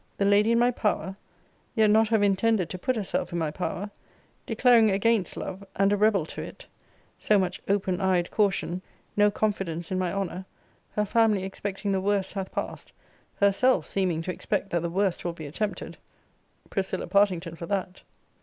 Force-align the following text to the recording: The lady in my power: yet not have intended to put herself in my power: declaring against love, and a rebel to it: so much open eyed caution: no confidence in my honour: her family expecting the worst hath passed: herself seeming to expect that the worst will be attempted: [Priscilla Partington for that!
The 0.17 0.25
lady 0.25 0.51
in 0.51 0.57
my 0.57 0.71
power: 0.71 1.15
yet 1.75 1.91
not 1.91 2.07
have 2.07 2.23
intended 2.23 2.71
to 2.71 2.79
put 2.79 2.95
herself 2.95 3.31
in 3.31 3.37
my 3.37 3.51
power: 3.51 3.91
declaring 4.47 4.89
against 4.89 5.37
love, 5.37 5.63
and 5.75 5.93
a 5.93 5.95
rebel 5.95 6.25
to 6.25 6.41
it: 6.41 6.65
so 7.19 7.37
much 7.37 7.61
open 7.67 8.01
eyed 8.01 8.31
caution: 8.31 8.81
no 9.15 9.29
confidence 9.29 9.91
in 9.91 9.99
my 9.99 10.11
honour: 10.11 10.43
her 10.93 11.05
family 11.05 11.43
expecting 11.43 11.91
the 11.91 12.01
worst 12.01 12.33
hath 12.33 12.51
passed: 12.51 12.91
herself 13.39 13.85
seeming 13.85 14.23
to 14.23 14.31
expect 14.33 14.71
that 14.71 14.81
the 14.81 14.89
worst 14.89 15.23
will 15.23 15.33
be 15.33 15.45
attempted: 15.45 15.97
[Priscilla 16.71 17.05
Partington 17.05 17.55
for 17.55 17.67
that! 17.67 18.01